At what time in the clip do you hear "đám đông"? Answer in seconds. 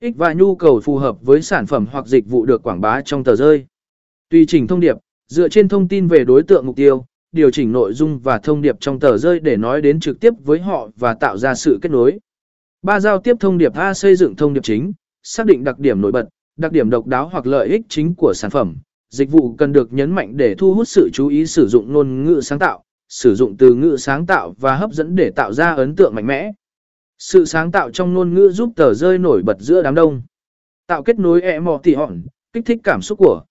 29.82-30.22